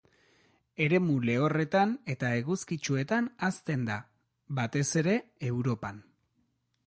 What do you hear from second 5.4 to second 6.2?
Europan.